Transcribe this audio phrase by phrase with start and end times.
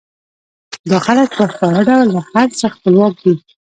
[0.89, 3.35] دا خلک په ښکاره ډول له هر څه خپلواک دي